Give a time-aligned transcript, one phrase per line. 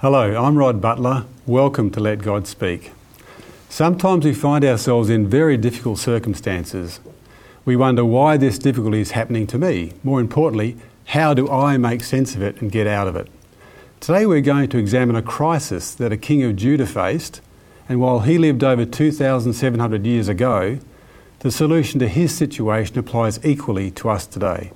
[0.00, 1.24] Hello, I'm Rod Butler.
[1.44, 2.92] Welcome to Let God Speak.
[3.68, 7.00] Sometimes we find ourselves in very difficult circumstances.
[7.64, 9.94] We wonder why this difficulty is happening to me.
[10.04, 10.76] More importantly,
[11.06, 13.26] how do I make sense of it and get out of it?
[13.98, 17.40] Today we're going to examine a crisis that a king of Judah faced,
[17.88, 20.78] and while he lived over 2,700 years ago,
[21.40, 24.70] the solution to his situation applies equally to us today.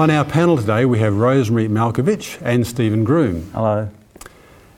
[0.00, 3.50] On our panel today, we have Rosemary Malkovich and Stephen Groom.
[3.52, 3.90] Hello.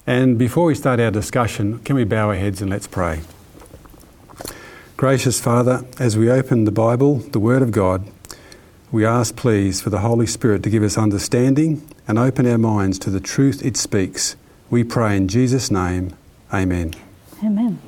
[0.04, 3.20] And before we start our discussion, can we bow our heads and let's pray?
[4.96, 8.10] Gracious Father, as we open the Bible, the Word of God,
[8.90, 12.98] we ask, please, for the Holy Spirit to give us understanding and open our minds
[12.98, 14.34] to the truth it speaks.
[14.70, 16.16] We pray in Jesus' name.
[16.52, 16.94] Amen.
[17.44, 17.78] Amen.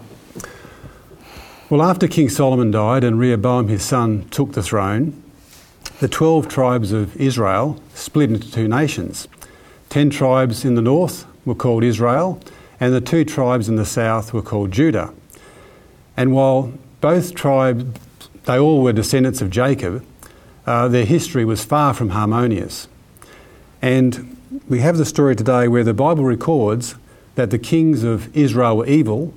[1.69, 5.21] Well, after King Solomon died and Rehoboam, his son, took the throne,
[6.01, 9.29] the 12 tribes of Israel split into two nations.
[9.89, 12.41] Ten tribes in the north were called Israel,
[12.81, 15.15] and the two tribes in the south were called Judah.
[16.17, 17.85] And while both tribes,
[18.45, 20.05] they all were descendants of Jacob,
[20.67, 22.89] uh, their history was far from harmonious.
[23.83, 24.37] And
[24.69, 26.95] we have the story today where the Bible records
[27.35, 29.35] that the kings of Israel were evil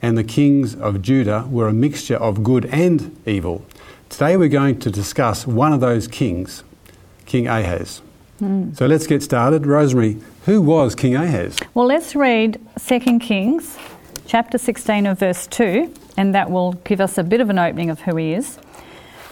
[0.00, 3.64] and the kings of Judah were a mixture of good and evil.
[4.08, 6.64] Today we're going to discuss one of those kings,
[7.26, 8.00] King Ahaz.
[8.40, 8.76] Mm.
[8.76, 9.66] So let's get started.
[9.66, 11.58] Rosemary, who was King Ahaz?
[11.74, 13.76] Well, let's read 2 Kings
[14.26, 17.90] chapter 16 of verse 2, and that will give us a bit of an opening
[17.90, 18.58] of who he is.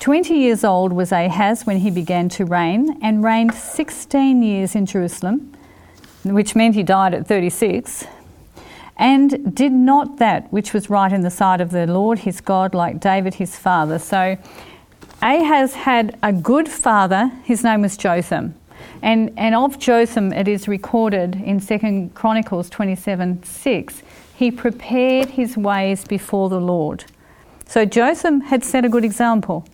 [0.01, 4.85] 20 years old was Ahaz when he began to reign, and reigned 16 years in
[4.85, 5.53] Jerusalem,
[6.23, 8.05] which meant he died at 36
[8.96, 12.74] and did not that which was right in the sight of the Lord his God,
[12.74, 13.98] like David his father.
[13.98, 14.39] So
[15.23, 18.55] Ahaz had a good father, his name was Jotham.
[19.02, 24.02] And, and of Jotham, it is recorded in 2 Chronicles 27 6,
[24.36, 27.05] he prepared his ways before the Lord.
[27.67, 29.67] So Jotham had set a good example,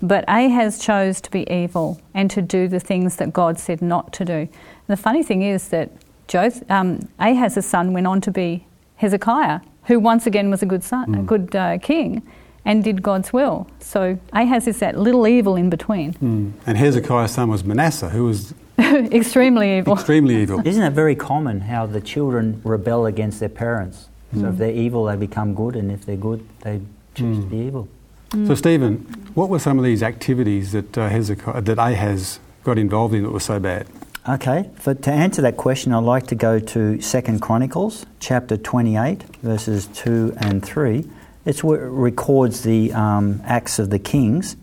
[0.00, 4.12] but Ahaz chose to be evil and to do the things that God said not
[4.14, 4.32] to do.
[4.32, 4.50] And
[4.86, 5.90] the funny thing is that
[6.28, 8.66] Joth- um, Ahaz's son went on to be
[8.96, 11.20] Hezekiah, who once again was a good son, mm.
[11.20, 12.22] a good uh, king,
[12.64, 13.68] and did God's will.
[13.78, 16.14] So Ahaz is that little evil in between.
[16.14, 16.52] Mm.
[16.66, 19.94] And Hezekiah's son was Manasseh, who was extremely evil.
[19.94, 20.66] Extremely evil.
[20.66, 24.08] Isn't it very common how the children rebel against their parents?
[24.32, 24.52] So mm.
[24.52, 26.80] if they're evil, they become good, and if they're good, they
[27.14, 27.66] choose to be mm.
[27.66, 27.88] evil.
[28.32, 28.96] So Stephen,
[29.34, 33.30] what were some of these activities that uh, Hezekiah, that Ahaz got involved in that
[33.30, 33.86] were so bad?
[34.28, 39.22] Okay, for, to answer that question, I'd like to go to Second Chronicles, chapter 28,
[39.36, 41.08] verses 2 and 3.
[41.44, 44.56] It's where it records the um, acts of the kings.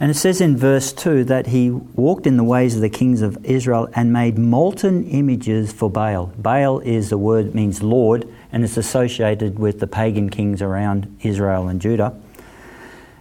[0.00, 3.22] And it says in verse 2 that he walked in the ways of the kings
[3.22, 6.32] of Israel and made molten images for Baal.
[6.36, 11.16] Baal is the word that means Lord, and it's associated with the pagan kings around
[11.22, 12.20] Israel and Judah.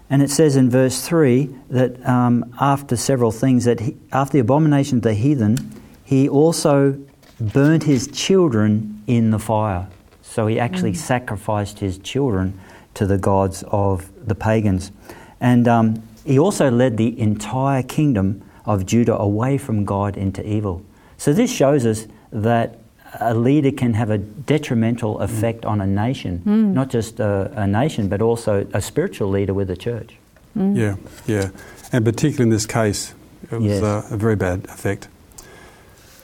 [0.10, 4.40] And it says in verse 3 that um, after several things, that he, after the
[4.40, 7.00] abomination of the heathen, he also
[7.40, 9.88] burnt his children in the fire.
[10.22, 10.98] So he actually mm.
[10.98, 12.60] sacrificed his children
[12.96, 14.92] to the gods of the pagans.
[15.40, 20.84] And um, he also led the entire kingdom of Judah away from God into evil.
[21.18, 22.79] So this shows us that
[23.20, 25.24] a leader can have a detrimental mm.
[25.24, 26.74] effect on a nation, mm.
[26.74, 30.16] not just a, a, nation, but also a spiritual leader with a church.
[30.58, 30.78] Mm.
[30.78, 31.50] Yeah, yeah.
[31.92, 33.14] And particularly in this case,
[33.52, 33.84] it was yes.
[33.84, 35.08] uh, a very bad effect.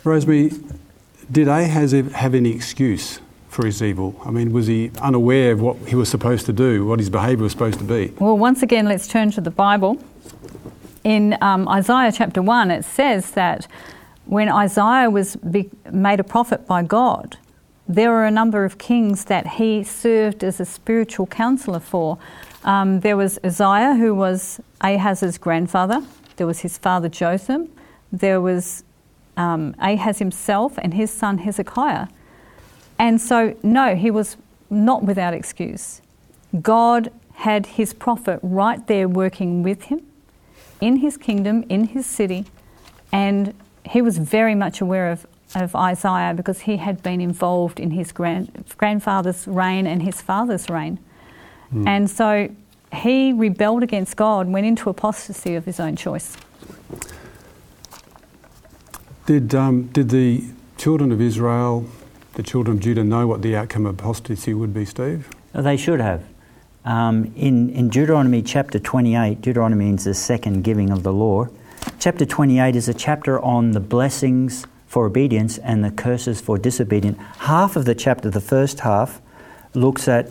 [0.04, 0.52] Rosemary,
[1.32, 3.20] did Ahaz have any excuse
[3.50, 4.22] for his evil?
[4.24, 7.44] I mean, was he unaware of what he was supposed to do, what his behaviour
[7.44, 8.14] was supposed to be?
[8.20, 9.98] Well, once again, let's turn to the Bible.
[11.04, 13.68] In um, Isaiah chapter 1, it says that
[14.26, 15.38] when Isaiah was
[15.92, 17.38] made a prophet by God,
[17.88, 22.18] there were a number of kings that he served as a spiritual counselor for.
[22.64, 26.04] Um, there was Uzziah, who was Ahaz's grandfather.
[26.38, 27.70] There was his father Jotham.
[28.12, 28.84] There was
[29.38, 32.08] um, Ahaz himself and his son Hezekiah.
[32.98, 34.38] And so, no, he was
[34.70, 36.02] not without excuse.
[36.62, 40.02] God had his prophet right there working with him
[40.82, 42.46] in his kingdom, in his city,
[43.12, 43.54] and
[43.86, 48.12] he was very much aware of, of Isaiah because he had been involved in his
[48.12, 51.00] grand, grandfather's reign and his father's reign.
[51.86, 52.50] And so
[52.94, 56.38] he rebelled against God, went into apostasy of his own choice.
[59.26, 60.44] Did, um, did the
[60.78, 61.86] children of Israel,
[62.36, 65.30] the children of Judah, know what the outcome of apostasy would be, Steve?
[65.54, 66.24] They should have.
[66.86, 71.48] Um, in, in Deuteronomy chapter 28, Deuteronomy means the second giving of the law.
[72.00, 77.18] Chapter 28 is a chapter on the blessings for obedience and the curses for disobedience.
[77.40, 79.22] Half of the chapter, the first half,
[79.74, 80.30] looks at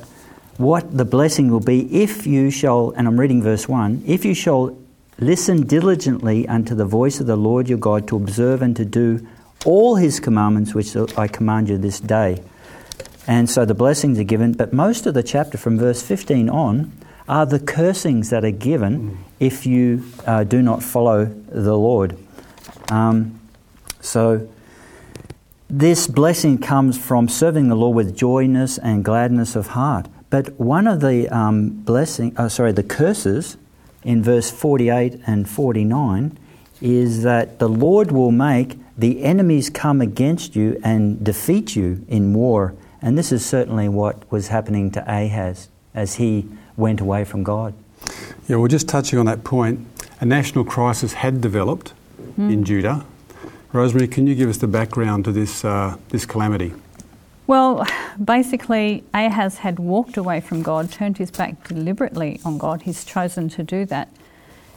[0.57, 4.35] what the blessing will be if you shall, and I'm reading verse 1 if you
[4.35, 4.77] shall
[5.19, 9.27] listen diligently unto the voice of the Lord your God to observe and to do
[9.65, 12.43] all his commandments which I command you this day.
[13.27, 16.93] And so the blessings are given, but most of the chapter from verse 15 on
[17.29, 22.17] are the cursings that are given if you uh, do not follow the Lord.
[22.91, 23.41] Um,
[24.01, 24.49] so
[25.69, 30.07] this blessing comes from serving the Lord with joyness and gladness of heart.
[30.29, 33.57] But one of the um, blessing, oh, sorry, the curses
[34.03, 36.39] in verse 48 and 49
[36.81, 42.35] is that the Lord will make the enemies come against you and defeat you in
[42.35, 42.75] war.
[43.01, 47.75] And this is certainly what was happening to Ahaz as he went away from God.
[48.49, 49.87] Yeah, well, just touching on that point,
[50.21, 51.93] a national crisis had developed
[52.37, 53.05] in Judah.
[53.73, 56.73] Rosemary, can you give us the background to this, uh, this calamity?
[57.47, 57.87] Well,
[58.23, 62.83] basically, Ahaz had walked away from God, turned his back deliberately on God.
[62.83, 64.09] He's chosen to do that.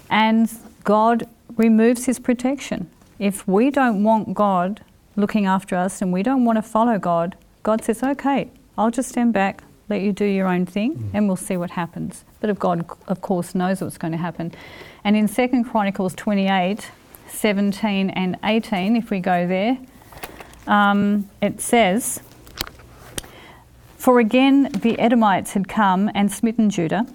[0.09, 0.51] And
[0.83, 2.89] God removes his protection.
[3.19, 4.81] If we don't want God
[5.15, 9.09] looking after us and we don't want to follow God, God says, okay, I'll just
[9.09, 12.25] stand back, let you do your own thing, and we'll see what happens.
[12.39, 14.53] But if God, of course, knows what's going to happen.
[15.03, 16.91] And in 2 Chronicles 28,
[17.27, 19.77] 17 and 18, if we go there,
[20.67, 22.19] um, it says,
[23.97, 27.05] For again the Edomites had come and smitten Judah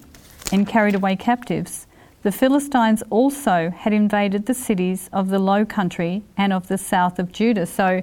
[0.51, 1.87] and carried away captives.
[2.23, 7.19] The Philistines also had invaded the cities of the low country and of the south
[7.19, 7.67] of Judah.
[7.67, 8.03] So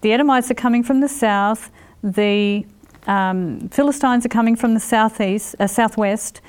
[0.00, 1.70] the Edomites are coming from the south,
[2.02, 2.66] the
[3.06, 6.40] um, Philistines are coming from the southeast, uh, southwest,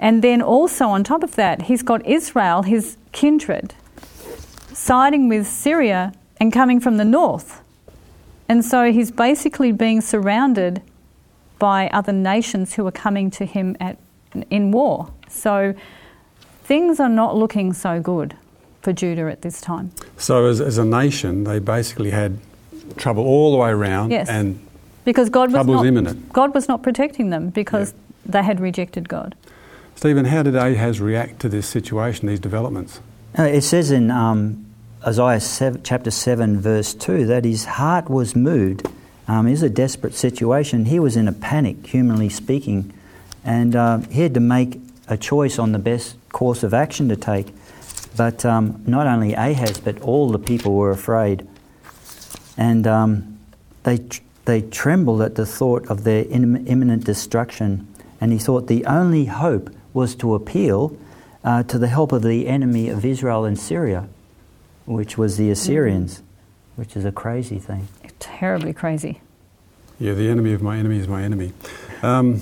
[0.00, 3.74] and then also on top of that, he's got Israel, his kindred,
[4.72, 7.60] siding with Syria and coming from the north.
[8.48, 10.80] And so he's basically being surrounded
[11.58, 13.98] by other nations who are coming to him at,
[14.50, 15.10] in war.
[15.28, 15.74] So
[16.62, 18.36] things are not looking so good
[18.82, 19.90] for Judah at this time.
[20.16, 22.38] So, as, as a nation, they basically had
[22.96, 24.28] trouble all the way around, Yes.
[24.28, 24.60] and
[25.08, 26.34] Because God was, not, imminent.
[26.34, 27.94] God was not protecting them because
[28.26, 29.34] they had rejected God.
[29.96, 33.00] Stephen, how did Ahaz react to this situation, these developments?
[33.38, 34.66] Uh, it says in um,
[35.06, 38.86] Isaiah 7, chapter 7, verse 2, that his heart was moved.
[39.26, 40.84] Um, it was a desperate situation.
[40.84, 42.92] He was in a panic, humanly speaking,
[43.42, 44.78] and uh, he had to make
[45.08, 47.46] a choice on the best course of action to take.
[48.14, 51.48] But um, not only Ahaz, but all the people were afraid.
[52.58, 53.38] And um,
[53.84, 57.86] they, tr- they trembled at the thought of their im- imminent destruction.
[58.18, 60.96] And he thought the only hope was to appeal
[61.44, 64.08] uh, to the help of the enemy of Israel and Syria,
[64.86, 66.22] which was the Assyrians,
[66.76, 67.88] which is a crazy thing.
[68.18, 69.20] Terribly crazy.
[70.00, 71.52] Yeah, the enemy of my enemy is my enemy.
[72.02, 72.40] Um,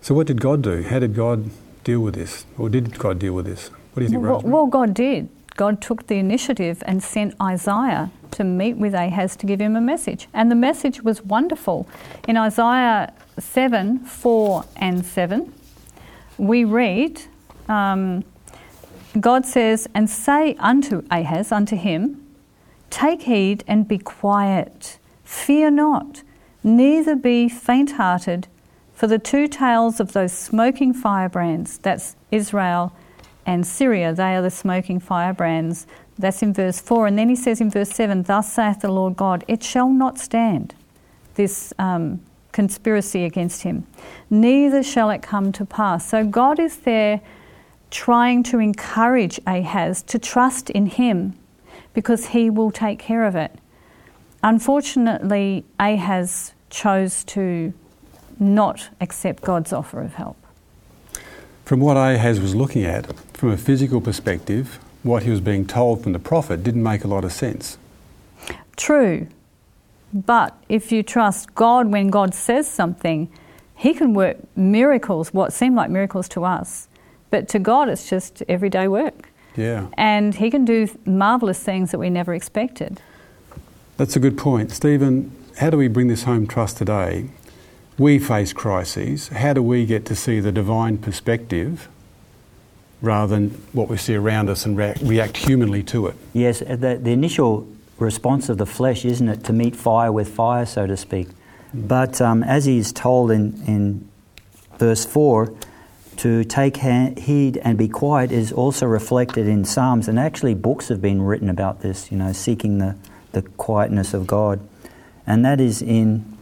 [0.00, 0.82] so, what did God do?
[0.82, 1.50] How did God
[1.84, 2.46] deal with this?
[2.56, 3.68] Or did God deal with this?
[3.68, 4.52] What do you think, Well, Rosemary?
[4.54, 5.28] well, God did.
[5.56, 9.80] God took the initiative and sent Isaiah to meet with Ahaz to give him a
[9.80, 10.28] message.
[10.32, 11.88] And the message was wonderful.
[12.28, 15.52] In Isaiah 7 4 and 7,
[16.38, 17.22] we read,
[17.68, 18.24] um,
[19.18, 22.26] God says, And say unto Ahaz, unto him,
[22.90, 26.22] Take heed and be quiet, fear not,
[26.64, 28.48] neither be faint hearted,
[28.94, 32.92] for the two tails of those smoking firebrands, that's Israel
[33.46, 35.86] and Syria, they are the smoking firebrands.
[36.20, 37.06] That's in verse 4.
[37.06, 40.18] And then he says in verse 7 Thus saith the Lord God, it shall not
[40.18, 40.74] stand,
[41.34, 42.20] this um,
[42.52, 43.86] conspiracy against him,
[44.28, 46.06] neither shall it come to pass.
[46.06, 47.20] So God is there
[47.90, 51.34] trying to encourage Ahaz to trust in him
[51.92, 53.52] because he will take care of it.
[54.42, 57.72] Unfortunately, Ahaz chose to
[58.38, 60.36] not accept God's offer of help.
[61.64, 66.02] From what Ahaz was looking at, from a physical perspective, what he was being told
[66.02, 67.78] from the prophet didn't make a lot of sense.
[68.76, 69.26] True,
[70.12, 73.30] but if you trust God when God says something,
[73.76, 76.88] He can work miracles, what seem like miracles to us,
[77.30, 79.28] but to God it's just everyday work.
[79.56, 83.00] Yeah, And He can do marvellous things that we never expected.
[83.96, 84.70] that's a good point.
[84.70, 87.28] Stephen, how do we bring this home trust today?
[87.98, 91.86] we face crises, how do we get to see the divine perspective
[93.02, 96.16] rather than what we see around us and react, react humanly to it?
[96.32, 97.66] Yes, uh, the, the initial
[97.98, 101.28] response of the flesh, isn't it, to meet fire with fire, so to speak?
[101.72, 104.08] But um, as he is told in, in
[104.78, 105.54] verse 4,
[106.16, 110.88] to take ha- heed and be quiet is also reflected in Psalms, and actually books
[110.88, 112.96] have been written about this, you know, seeking the,
[113.32, 114.60] the quietness of God.
[115.26, 116.36] And that is in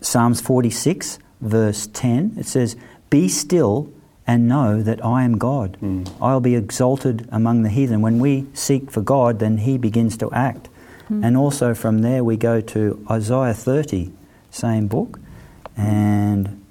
[0.00, 2.34] Psalms 46, verse 10.
[2.38, 2.76] It says,
[3.08, 3.90] Be still
[4.30, 5.76] and know that I am God.
[5.80, 6.04] Hmm.
[6.22, 8.00] I'll be exalted among the heathen.
[8.00, 10.68] When we seek for God, then He begins to act.
[11.08, 11.24] Hmm.
[11.24, 14.12] And also from there we go to Isaiah 30,
[14.52, 15.18] same book,
[15.76, 16.64] and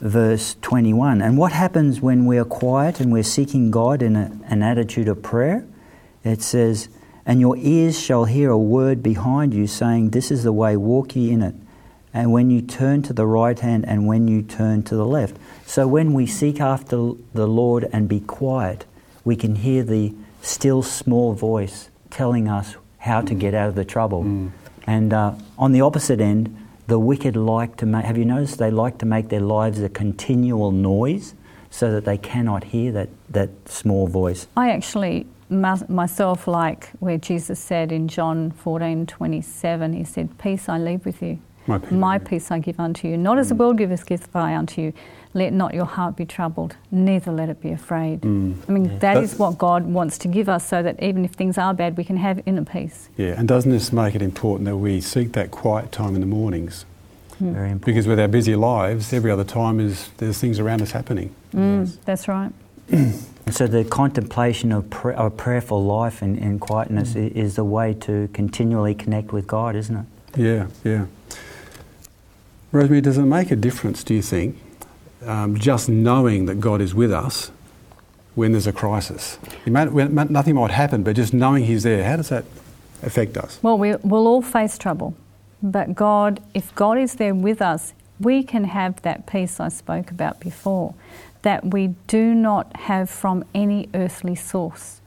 [0.00, 1.20] verse 21.
[1.20, 5.08] And what happens when we are quiet and we're seeking God in a, an attitude
[5.08, 5.66] of prayer?
[6.24, 6.88] It says,
[7.26, 11.14] And your ears shall hear a word behind you saying, This is the way, walk
[11.14, 11.56] ye in it.
[12.16, 15.36] And when you turn to the right hand and when you turn to the left.
[15.66, 18.86] So when we seek after the Lord and be quiet,
[19.22, 23.84] we can hear the still small voice telling us how to get out of the
[23.84, 24.50] trouble.
[24.86, 26.56] And uh, on the opposite end,
[26.86, 29.90] the wicked like to make, have you noticed they like to make their lives a
[29.90, 31.34] continual noise
[31.68, 34.46] so that they cannot hear that, that small voice?
[34.56, 40.78] I actually myself like where Jesus said in John 14 27, He said, Peace I
[40.78, 41.40] leave with you.
[41.66, 41.90] My peace.
[41.92, 43.16] My peace I give unto you.
[43.16, 43.58] Not as the mm.
[43.58, 44.92] world giveth, give I unto you.
[45.34, 48.22] Let not your heart be troubled, neither let it be afraid.
[48.22, 48.56] Mm.
[48.68, 51.32] I mean, that is That's- what God wants to give us so that even if
[51.32, 53.10] things are bad, we can have inner peace.
[53.16, 56.26] Yeah, and doesn't this make it important that we seek that quiet time in the
[56.26, 56.86] mornings?
[57.38, 57.52] Hmm.
[57.52, 57.84] Very important.
[57.84, 61.34] Because with our busy lives, every other time is there's things around us happening.
[61.54, 62.52] Mm, that's right.
[63.48, 67.20] So the contemplation of pr- a prayerful life and, in quietness hmm.
[67.20, 70.06] i is the way to continually connect with God, isn't it?
[70.36, 71.06] Yeah, yeah.
[72.76, 74.56] Rosemary, does it make a difference, do you think,
[75.24, 77.50] um, just knowing that God is with us
[78.34, 79.38] when there's a crisis?
[79.66, 79.92] Might,
[80.30, 82.44] nothing might happen, but just knowing He's there, how does that
[83.02, 83.58] affect us?
[83.62, 85.16] Well, we, we'll all face trouble.
[85.62, 90.10] But God, if God is there with us, we can have that peace I spoke
[90.10, 90.94] about before
[91.42, 95.00] that we do not have from any earthly source.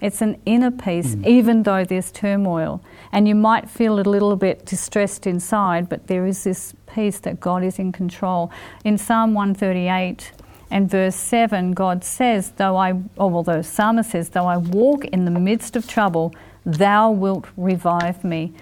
[0.00, 1.26] It's an inner peace, mm.
[1.26, 2.82] even though there's turmoil.
[3.12, 7.40] And you might feel a little bit distressed inside, but there is this peace that
[7.40, 8.50] God is in control.
[8.84, 10.32] In Psalm 138
[10.70, 15.06] and verse 7, God says, Though I, oh, well, the psalmist says, Though I walk
[15.06, 16.34] in the midst of trouble,
[16.66, 18.52] thou wilt revive me.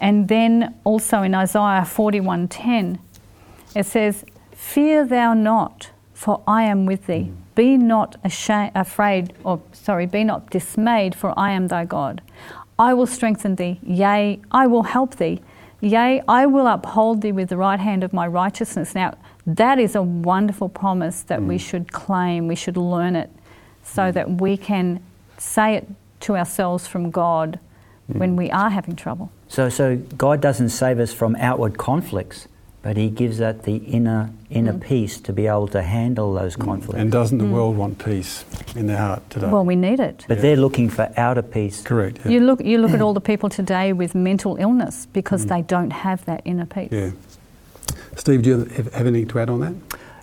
[0.00, 2.98] And then also in Isaiah 41:10,
[3.74, 5.90] it says, Fear thou not,
[6.24, 7.28] for I am with thee.
[7.28, 7.36] Mm.
[7.54, 12.22] Be not ashamed, afraid, or sorry, be not dismayed, for I am thy God.
[12.78, 15.42] I will strengthen thee, yea, I will help thee.
[15.82, 18.94] Yea, I will uphold thee with the right hand of my righteousness.
[18.94, 21.60] Now, that is a wonderful promise that we mm.
[21.60, 23.30] should claim, we should learn it,
[23.82, 24.14] so mm.
[24.14, 25.02] that we can
[25.36, 25.86] say it
[26.20, 27.60] to ourselves from God
[28.06, 29.30] when we are having trouble.
[29.48, 32.48] So, so God doesn't save us from outward conflicts,
[32.84, 37.00] but He gives that the inner inner peace to be able to handle those conflicts.
[37.00, 38.44] And doesn't the world want peace
[38.76, 39.48] in their heart today?
[39.48, 40.24] Well, we need it.
[40.28, 41.82] but they're looking for outer peace.
[41.82, 42.18] Correct.
[42.24, 42.32] Yeah.
[42.32, 45.90] You look, you look at all the people today with mental illness because they don't
[45.90, 46.92] have that inner peace.
[46.92, 47.10] yeah.
[48.16, 49.74] Steve, do you have, have anything to add on that?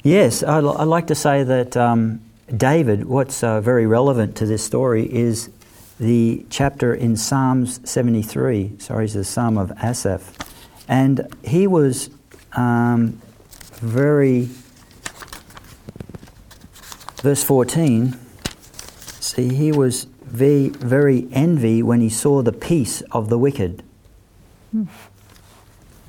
[0.04, 2.22] Yes, I'd, I'd like to say that um,
[2.56, 5.50] David, what's uh, very relevant to this story is
[6.00, 8.78] the chapter in Psalms 73.
[8.80, 10.32] Sorry, it's the Psalm of Asaph.
[10.88, 12.10] And he was
[12.54, 13.22] um,
[13.76, 14.50] very.
[17.22, 18.18] Verse 14.
[19.20, 23.84] See, he was very, very envy when he saw the peace of the wicked.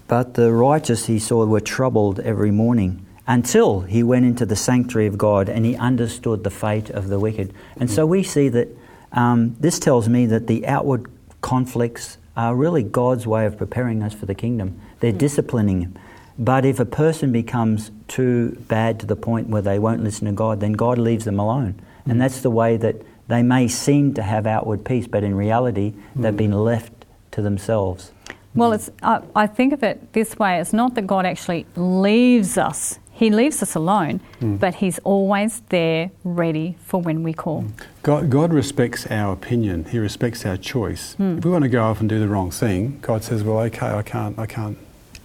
[0.08, 5.06] But the righteous he saw were troubled every morning until he went into the sanctuary
[5.06, 7.52] of God and he understood the fate of the wicked.
[7.76, 8.68] And so we see that
[9.12, 14.14] um, this tells me that the outward conflicts are really God's way of preparing us
[14.14, 14.80] for the kingdom.
[15.00, 15.98] They're disciplining him.
[16.38, 20.32] But if a person becomes too bad to the point where they won't listen to
[20.32, 21.80] God, then God leaves them alone.
[22.04, 22.18] And mm.
[22.18, 22.96] that's the way that
[23.28, 26.36] they may seem to have outward peace, but in reality, they've mm.
[26.36, 26.92] been left
[27.32, 28.12] to themselves.
[28.54, 32.58] Well, it's, I, I think of it this way it's not that God actually leaves
[32.58, 34.58] us, He leaves us alone, mm.
[34.58, 37.64] but He's always there ready for when we call.
[38.02, 39.84] God, God respects our opinion.
[39.86, 41.14] He respects our choice.
[41.14, 41.38] Hmm.
[41.38, 43.86] If we want to go off and do the wrong thing, God says, "Well, okay,
[43.86, 44.76] I can't, I can't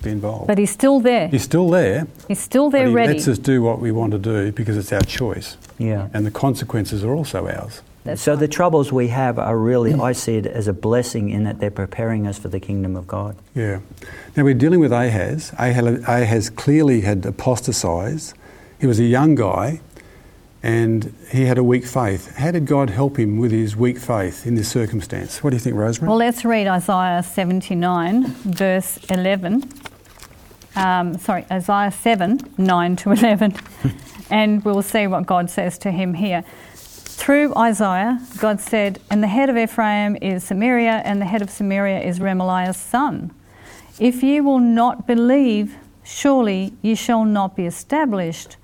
[0.01, 1.27] be involved." But He's still there.
[1.27, 3.13] He's still there, He's still but there He ready.
[3.13, 6.07] lets us do what we want to do because it's our choice, Yeah.
[6.13, 7.81] and the consequences are also ours.
[8.03, 8.39] That's so right.
[8.39, 10.01] the troubles we have are really, mm.
[10.01, 13.05] I see it as a blessing in that they're preparing us for the kingdom of
[13.05, 13.35] God.
[13.53, 13.79] Yeah.
[14.37, 15.51] Now we're dealing with Ahaz.
[15.57, 18.33] Ahaz, Ahaz clearly had apostatized.
[18.79, 19.81] He was a young guy
[20.63, 22.33] and he had a weak faith.
[22.37, 25.43] How did God help him with his weak faith in this circumstance?
[25.43, 26.07] What do you think, Rosemary?
[26.09, 29.69] Well, let's read Isaiah 79, verse 11.
[30.77, 33.55] Um, sorry, Isaiah 7, 9 to 11.
[34.29, 36.43] and we'll see what God says to him here.
[36.75, 41.49] Through Isaiah, God said, And the head of Ephraim is Samaria, and the head of
[41.49, 43.31] Samaria is Remaliah's son.
[43.97, 48.57] If ye will not believe, surely ye shall not be established.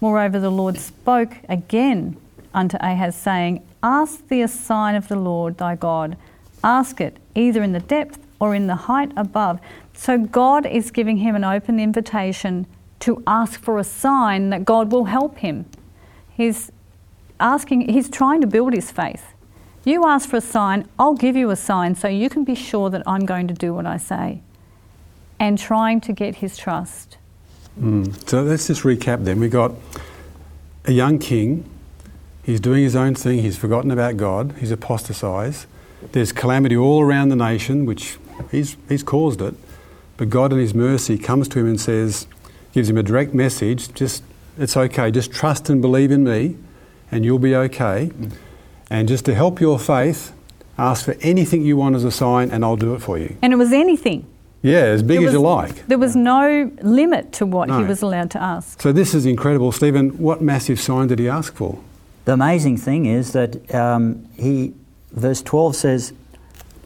[0.00, 2.16] Moreover, the Lord spoke again
[2.52, 6.16] unto Ahaz, saying, Ask thee a sign of the Lord thy God.
[6.64, 9.60] Ask it either in the depth or in the height above.
[10.00, 12.66] So God is giving him an open invitation
[13.00, 15.66] to ask for a sign that God will help him.
[16.30, 16.72] He's
[17.38, 19.34] asking, he's trying to build his faith.
[19.84, 22.88] You ask for a sign, I'll give you a sign so you can be sure
[22.88, 24.40] that I'm going to do what I say.
[25.38, 27.18] And trying to get his trust.
[27.78, 28.26] Mm.
[28.26, 29.38] So let's just recap then.
[29.38, 29.74] We've got
[30.86, 31.68] a young king.
[32.42, 33.42] He's doing his own thing.
[33.42, 34.54] He's forgotten about God.
[34.60, 35.66] He's apostatized.
[36.12, 38.16] There's calamity all around the nation, which
[38.50, 39.54] he's, he's caused it.
[40.20, 42.26] But God, in His mercy, comes to him and says,
[42.74, 44.22] gives him a direct message just,
[44.58, 46.58] it's okay, just trust and believe in me,
[47.10, 48.10] and you'll be okay.
[48.90, 50.34] And just to help your faith,
[50.76, 53.34] ask for anything you want as a sign, and I'll do it for you.
[53.40, 54.26] And it was anything.
[54.60, 55.86] Yeah, as big There as you like.
[55.86, 58.82] There was no limit to what he was allowed to ask.
[58.82, 59.72] So this is incredible.
[59.72, 61.78] Stephen, what massive sign did he ask for?
[62.26, 64.74] The amazing thing is that um, he,
[65.12, 66.14] verse 12 says, "I-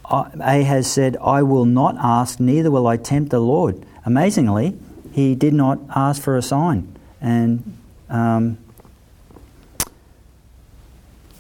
[0.04, 3.84] Ahaz said, I will not ask, neither will I tempt the Lord.
[4.04, 4.76] Amazingly,
[5.12, 6.94] he did not ask for a sign.
[7.20, 7.78] And
[8.10, 8.58] um,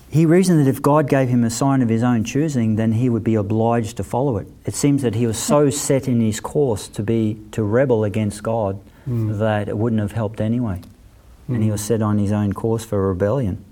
[0.08, 3.10] he reasoned that if God gave him a sign of his own choosing, then he
[3.10, 4.46] would be obliged to follow it.
[4.64, 8.42] It seems that he was so set in his course to be to rebel against
[8.42, 8.80] God
[9.38, 10.80] that it wouldn't have helped anyway.
[11.48, 13.62] And he was set on his own course for rebellion.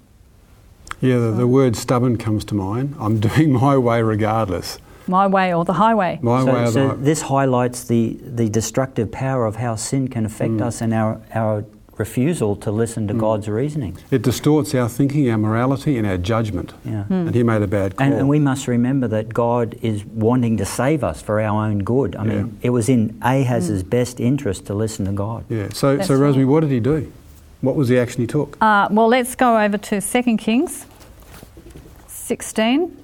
[1.02, 2.94] Yeah, the, the word stubborn comes to mind.
[2.98, 4.78] I'm doing my way regardless.
[5.08, 6.18] My way or the highway.
[6.22, 10.08] My way So, or so the this highlights the, the destructive power of how sin
[10.08, 10.62] can affect Mm.
[10.62, 11.64] us and our, our
[11.98, 13.98] refusal to listen to God's reasoning.
[14.10, 16.72] It distorts our thinking, our morality, and our judgment.
[16.84, 17.04] Yeah.
[17.10, 18.06] And he made a bad call.
[18.06, 21.80] And, and we must remember that God is wanting to save us for our own
[21.80, 22.16] good.
[22.16, 25.44] I mean, it was in Ahaz's best interest to listen to God.
[25.48, 25.68] yeah.
[25.72, 26.52] So, That's so Rosemary, right.
[26.52, 27.12] what did he do?
[27.60, 28.56] What was the action he took?
[28.60, 30.86] Uh, well, let's go over to 2 Kings
[32.32, 32.96] 16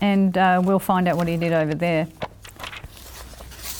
[0.00, 2.08] and uh, we'll find out what he did over there.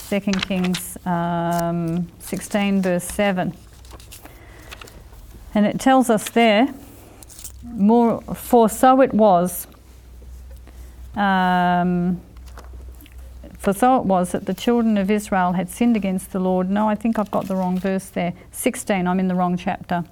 [0.09, 3.52] 2 Kings um, 16, verse 7.
[5.52, 6.72] And it tells us there,
[7.64, 9.66] more, for so it was,
[11.16, 12.20] um,
[13.59, 16.70] for so it was that the children of Israel had sinned against the Lord.
[16.70, 18.32] No, I think I've got the wrong verse there.
[18.52, 20.04] 16, I'm in the wrong chapter.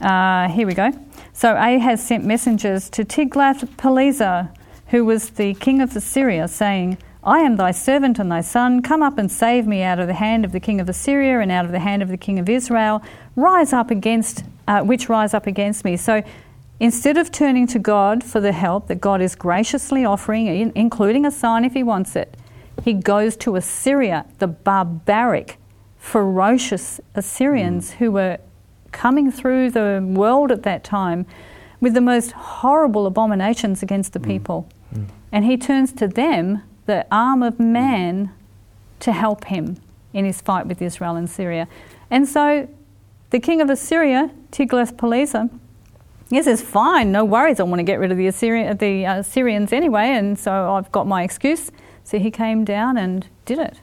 [0.00, 0.92] Uh, here we go.
[1.32, 4.50] So Ahaz sent messengers to Tiglath-Pileser,
[4.88, 8.82] who was the king of Assyria, saying, I am thy servant and thy son.
[8.82, 11.50] Come up and save me out of the hand of the king of Assyria and
[11.50, 13.02] out of the hand of the king of Israel.
[13.34, 15.96] Rise up against, uh, which rise up against me.
[15.96, 16.22] So
[16.80, 21.24] instead of turning to God for the help that God is graciously offering, in- including
[21.24, 22.36] a sign if he wants it,
[22.82, 25.56] he goes to Assyria, the barbaric,
[25.96, 28.38] ferocious Assyrians who were
[28.94, 31.26] coming through the world at that time
[31.80, 34.66] with the most horrible abominations against the people.
[35.30, 38.30] And he turns to them, the arm of man,
[39.00, 39.76] to help him
[40.12, 41.66] in his fight with Israel and Syria.
[42.10, 42.68] And so
[43.30, 45.50] the king of Assyria, Tiglath-Pileser,
[46.30, 47.58] he says, "Fine, no worries.
[47.60, 50.90] I want to get rid of the Assyrian, the uh, Syrians anyway, and so I've
[50.92, 51.70] got my excuse."
[52.04, 53.80] So he came down and did it.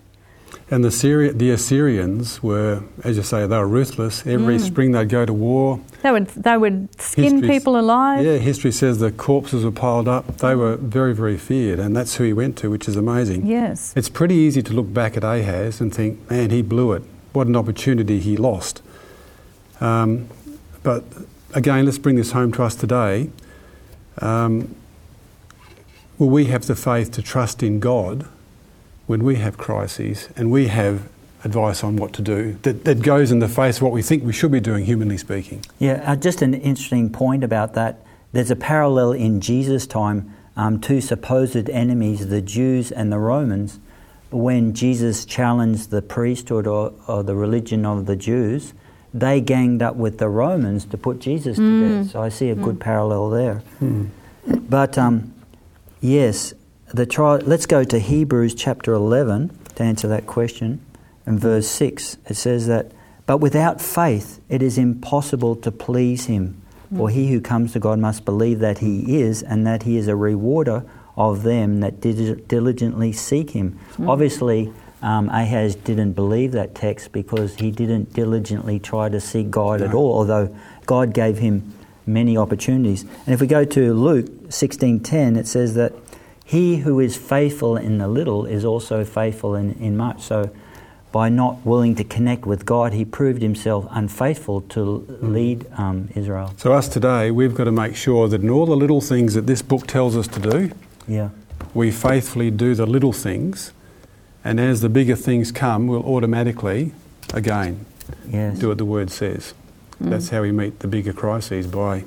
[0.70, 4.26] And the, Syri- the Assyrians were, as you say, they were ruthless.
[4.26, 4.60] Every Mm.
[4.62, 5.80] spring they'd go to war.
[6.02, 8.26] They would they would skin History's- people alive.
[8.26, 10.38] Yeah, history says the corpses were piled up.
[10.38, 13.46] They were very, very feared, and that's who he went to, which is amazing.
[13.46, 13.94] Yes.
[13.96, 17.04] It's pretty easy to look back at Ahaz and think, man, he blew it.
[17.34, 18.82] What an opportunity he lost.
[19.80, 20.28] Um,
[20.84, 21.04] but
[21.54, 23.30] again, let's bring this home to us today.
[24.20, 24.76] Um,
[26.18, 28.26] will we have the faith to trust in God
[29.12, 31.10] when we have crises and we have
[31.44, 34.24] advice on what to do that, that goes in the face of what we think
[34.24, 35.62] we should be doing, humanly speaking?
[35.80, 38.06] Yeah, uh, just an interesting point about that.
[38.32, 43.82] There's a parallel in Jesus' time, um, two supposed enemies, the Jews and the Romans.
[44.30, 48.74] When Jesus challenged the priesthood or, or the religion of the Jews,
[49.14, 52.12] they ganged up with the Romans to put Jesus to death.
[52.12, 53.62] So I see a good parallel there.
[54.48, 55.34] But um,
[56.00, 56.54] yes,
[56.94, 60.84] the let's go to Hebrews chapter 11 to answer that question.
[61.26, 62.92] In verse 6, it says that,
[63.26, 66.62] But without faith it is impossible to please him.
[66.98, 70.10] For he who comes to God must believe that he is, and that he is
[70.10, 70.84] a rewarder
[71.16, 73.78] of them that did- diligently seek him.
[74.06, 79.82] Obviously, um, Ahaz didn't believe that text because he didn't diligently try to seek God
[79.82, 80.50] at all, although
[80.86, 81.64] God gave him
[82.06, 83.06] many opportunities.
[83.26, 85.94] And if we go to Luke 16:10, it says that
[86.52, 90.22] he who is faithful in the little is also faithful in, in much.
[90.22, 90.50] So
[91.14, 94.82] by not willing to connect with God, he proved himself unfaithful to
[95.22, 96.54] lead um, Israel.
[96.58, 99.48] So, us today, we've got to make sure that in all the little things that
[99.48, 100.72] this book tells us to do,
[101.08, 101.30] Yeah.
[101.74, 103.72] we faithfully do the little things,
[104.44, 106.92] and as the bigger things come, we'll automatically,
[107.34, 107.86] again,
[108.28, 108.60] Yes.
[108.60, 109.54] do what the word says.
[110.02, 112.04] That's how we meet the bigger crises by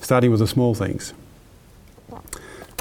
[0.00, 1.12] starting with the small things.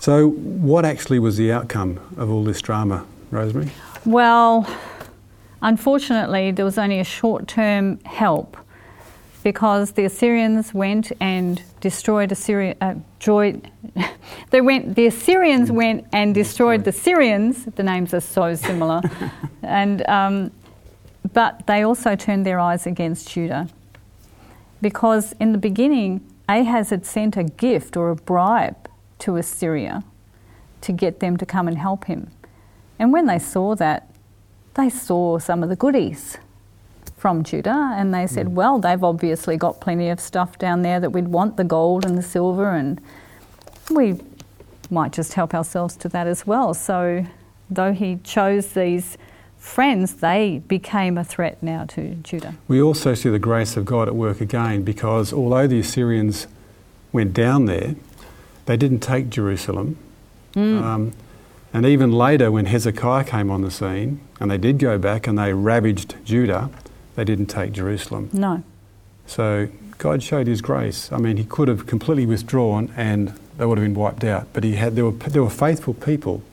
[0.01, 3.69] So, what actually was the outcome of all this drama, Rosemary?
[4.03, 4.67] Well,
[5.61, 8.57] unfortunately, there was only a short term help
[9.43, 12.75] because the Assyrians went and destroyed Assyria.
[12.81, 13.61] Uh, joy,
[14.49, 14.95] they went.
[14.95, 17.65] The Assyrians went and destroyed the Syrians.
[17.65, 19.03] The names are so similar,
[19.61, 20.49] and um,
[21.31, 23.69] but they also turned their eyes against Judah
[24.81, 28.80] because in the beginning Ahaz had sent a gift or a bribe
[29.21, 30.03] to Assyria
[30.81, 32.31] to get them to come and help him.
[32.99, 34.09] And when they saw that,
[34.75, 36.37] they saw some of the goodies
[37.17, 38.55] from Judah and they said, hmm.
[38.55, 42.17] well, they've obviously got plenty of stuff down there that we'd want the gold and
[42.17, 42.99] the silver, and
[43.89, 44.19] we
[44.89, 46.73] might just help ourselves to that as well.
[46.73, 47.25] So,
[47.69, 49.17] though he chose these
[49.57, 52.55] friends, they became a threat now to Judah.
[52.67, 56.47] We also see the grace of God at work again because although the Assyrians
[57.13, 57.95] went down there,
[58.65, 59.97] they didn't take Jerusalem.
[60.55, 61.13] Um,
[61.73, 65.37] and even later, when Hezekiah came on the scene, and they did go back and
[65.37, 66.69] they ravaged Judah,
[67.15, 68.29] they didn't take Jerusalem.
[68.33, 68.63] No.
[69.25, 71.11] So God showed His grace.
[71.11, 74.47] I mean, He could have completely withdrawn and they would have been wiped out.
[74.51, 76.43] But He had there were there were faithful people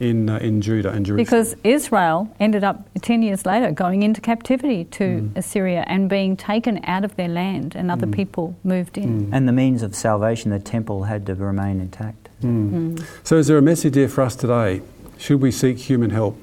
[0.00, 1.24] in uh, in Judah and Jerusalem.
[1.24, 6.80] Because Israel ended up 10 years later going into captivity to Assyria and being taken
[6.84, 9.30] out of their land, and other people moved in.
[9.32, 12.28] And the means of salvation, the temple had to remain intact.
[13.24, 14.82] so, is there a message here for us today?
[15.18, 16.38] Should we seek human help?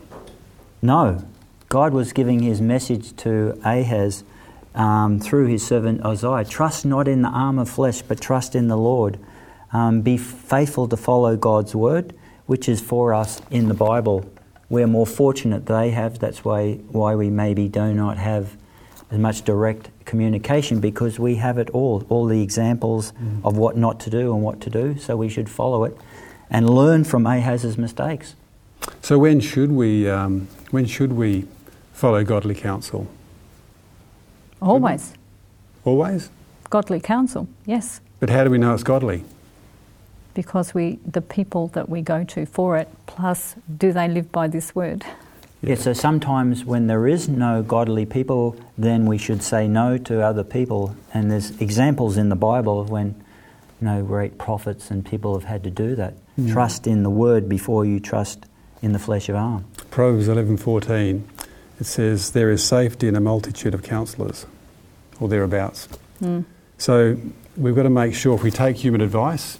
[0.82, 1.24] No.
[1.70, 4.24] God was giving his message to Ahaz
[4.76, 8.68] um, through his servant Isaiah Trust not in the arm of flesh, but trust in
[8.68, 9.20] the Lord.
[9.72, 12.14] Um, be faithful to follow God's word,
[12.46, 14.30] which is for us in the Bible.
[14.70, 16.20] We're more fortunate they have.
[16.20, 18.58] That's why, why we maybe do not have
[19.12, 24.00] as much direct communication because we have it all, all the examples of what not
[24.02, 24.98] to do and what to do.
[24.98, 25.96] So we should follow it
[26.50, 28.36] and learn from Ahaz's mistakes.
[29.02, 31.46] So, when should we um, when should we
[31.94, 33.08] follow godly counsel?
[34.62, 35.14] Always.
[35.86, 36.30] Always.
[36.70, 38.02] Godly counsel, yes.
[38.20, 39.24] But how do we know it's godly?
[40.34, 44.48] Because we, the people that we go to for it, plus do they live by
[44.48, 45.06] this word?
[45.62, 50.22] Yeah, so sometimes when there is no godly people, then we should say no to
[50.22, 50.96] other people.
[51.14, 53.16] And there's examples in the Bible of when
[53.80, 56.16] you know great prophets and people have had to do that.
[56.36, 56.52] Hmm.
[56.52, 58.46] Trust in the word before you trust
[58.82, 59.64] in the flesh of arm.
[59.90, 61.28] Proverbs eleven fourteen,
[61.80, 64.46] it says, "There is safety in a multitude of counsellors,
[65.20, 65.88] or thereabouts."
[66.20, 66.42] Hmm.
[66.78, 67.16] So
[67.56, 69.60] we've got to make sure if we take human advice,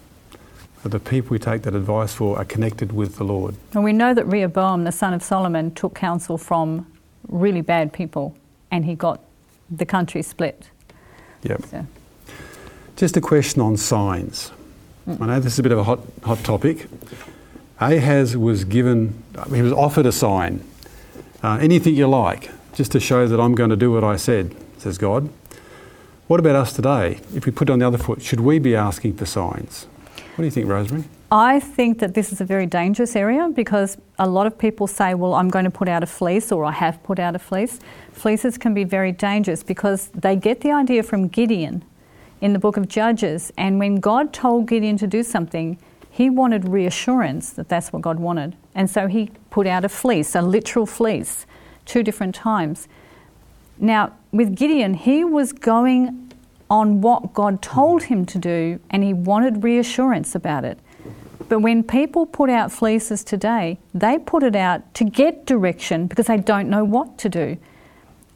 [0.84, 3.56] that the people we take that advice for are connected with the Lord.
[3.72, 6.86] And we know that Rehoboam, the son of Solomon, took counsel from
[7.26, 8.36] really bad people
[8.70, 9.20] and he got
[9.70, 10.68] the country split.
[11.42, 11.64] Yep.
[11.66, 11.86] So,
[12.96, 14.52] Just a question on signs.
[15.06, 16.86] I know this is a bit of a hot, hot topic.
[17.80, 19.22] Ahaz was given,
[19.54, 20.62] he was offered a sign.
[21.42, 24.54] Uh, anything you like, just to show that I'm going to do what I said,
[24.76, 25.30] says God.
[26.26, 27.20] What about us today?
[27.34, 29.86] If we put it on the other foot, should we be asking for signs?
[30.34, 31.04] What do you think, Rosemary?
[31.30, 35.14] I think that this is a very dangerous area because a lot of people say,
[35.14, 37.78] Well, I'm going to put out a fleece or I have put out a fleece.
[38.12, 41.84] Fleeces can be very dangerous because they get the idea from Gideon
[42.40, 43.52] in the book of Judges.
[43.56, 45.78] And when God told Gideon to do something,
[46.10, 48.56] he wanted reassurance that that's what God wanted.
[48.74, 51.46] And so he put out a fleece, a literal fleece,
[51.84, 52.88] two different times.
[53.78, 56.23] Now, with Gideon, he was going
[56.70, 60.78] on what God told him to do and he wanted reassurance about it.
[61.48, 66.26] But when people put out fleeces today, they put it out to get direction because
[66.26, 67.58] they don't know what to do.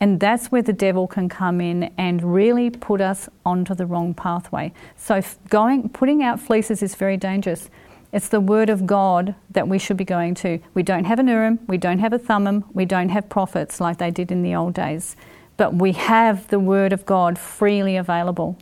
[0.01, 4.15] And that's where the devil can come in and really put us onto the wrong
[4.15, 4.73] pathway.
[4.97, 7.69] So going putting out fleeces is very dangerous.
[8.13, 10.61] It's the word of God that we should be going to.
[10.75, 13.99] We don't have an Urim, we don't have a Thummim, we don't have prophets like
[13.99, 15.17] they did in the old days.
[15.59, 18.57] But we have the word of God freely available.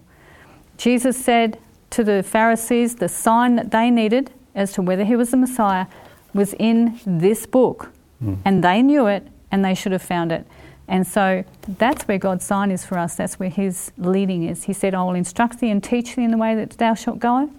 [0.76, 1.59] Jesus said
[1.90, 5.87] to the Pharisees the sign that they needed as to whether he was the Messiah
[6.35, 7.92] was in this book.
[8.22, 8.38] Mm.
[8.44, 10.44] And they knew it and they should have found it.
[10.88, 13.16] And so that's where God's sign is for us.
[13.16, 14.64] That's where His leading is.
[14.64, 17.18] He said, I will instruct thee and teach thee in the way that thou shalt
[17.18, 17.50] go.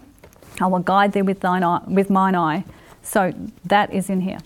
[0.62, 2.64] I will guide thee with, thine eye, with mine eye.
[3.04, 3.34] So
[3.66, 4.40] that is in here.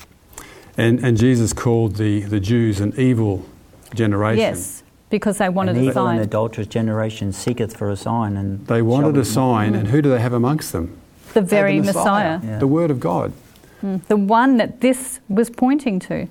[0.78, 3.46] And, and Jesus called the, the Jews an evil
[3.94, 4.40] generation.
[4.40, 6.16] Yes, because they wanted an a evil sign.
[6.18, 8.38] and adulterous generation seeketh for a sign.
[8.38, 10.98] and They wanted a sign, and who do they have amongst them?
[11.34, 12.38] The very the Messiah.
[12.38, 12.52] Messiah.
[12.54, 12.60] Yeah.
[12.60, 13.34] The Word of God.
[13.82, 14.06] Mm.
[14.08, 16.28] The one that this was pointing to.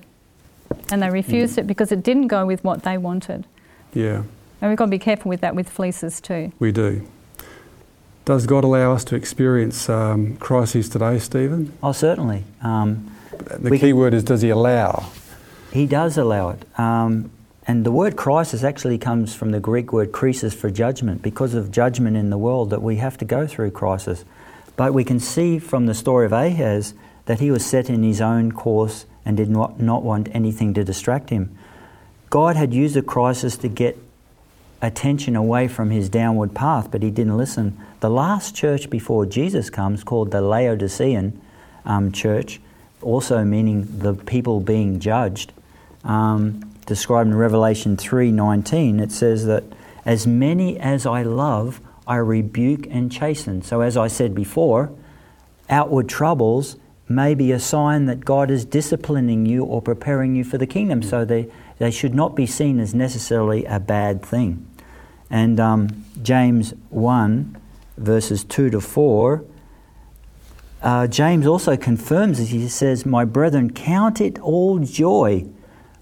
[0.89, 3.45] And they refused it because it didn't go with what they wanted.
[3.93, 4.23] Yeah.
[4.61, 6.53] And we've got to be careful with that with fleeces too.
[6.59, 7.07] We do.
[8.23, 11.73] Does God allow us to experience um, crises today, Stephen?
[11.81, 12.45] Oh, certainly.
[12.61, 15.09] Um, the key can, word is does He allow?
[15.73, 16.63] He does allow it.
[16.79, 17.31] Um,
[17.67, 21.71] and the word crisis actually comes from the Greek word crisis for judgment, because of
[21.71, 24.25] judgment in the world that we have to go through crisis.
[24.75, 26.93] But we can see from the story of Ahaz
[27.25, 30.83] that he was set in his own course and did not, not want anything to
[30.83, 31.55] distract him.
[32.29, 33.97] God had used the crisis to get
[34.81, 37.77] attention away from his downward path, but he didn't listen.
[37.99, 41.39] The last church before Jesus comes, called the Laodicean
[41.85, 42.59] um, church,
[43.01, 45.53] also meaning the people being judged,
[46.03, 49.63] um, described in Revelation 3:19, it says that
[50.03, 53.61] as many as I love, I rebuke and chasten.
[53.61, 54.91] So as I said before,
[55.69, 56.75] outward troubles
[57.07, 61.01] may be a sign that God is disciplining you or preparing you for the kingdom.
[61.01, 64.67] So they, they should not be seen as necessarily a bad thing.
[65.29, 67.55] And um, James 1,
[67.95, 69.45] verses 2 to 4,
[70.81, 75.47] uh, James also confirms as He says, My brethren, count it all joy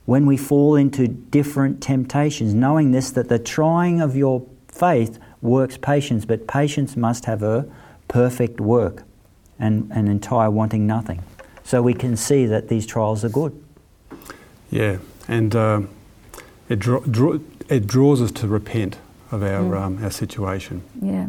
[0.09, 5.77] when we fall into different temptations, knowing this, that the trying of your faith works
[5.77, 7.63] patience, but patience must have a
[8.07, 9.03] perfect work
[9.59, 11.21] and, an entire wanting nothing.
[11.63, 13.63] So we can see that these trials are good.
[14.71, 15.81] Yeah, and uh,
[16.69, 17.37] it, draw, draw,
[17.69, 18.97] it draws us to repent
[19.29, 19.79] of our, mm.
[19.79, 20.81] um, our situation.
[20.99, 21.27] Yeah.